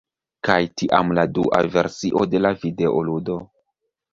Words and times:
kaj 0.47 0.55
tiam 0.81 1.13
la 1.17 1.25
dua 1.35 1.61
versio 1.75 2.25
de 2.33 2.43
la 2.45 2.53
videoludo 2.65 3.37